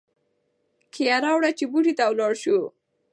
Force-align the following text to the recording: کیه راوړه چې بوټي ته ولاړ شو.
کیه 0.93 1.15
راوړه 1.25 1.51
چې 1.57 1.65
بوټي 1.71 1.93
ته 1.97 2.03
ولاړ 2.11 2.33
شو. 2.43 2.59